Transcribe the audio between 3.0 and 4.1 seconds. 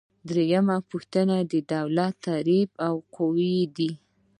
قواوې دي.